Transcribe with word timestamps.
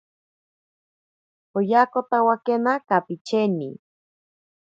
Piyakotawakena 1.51 2.73
kapicheni. 2.87 3.69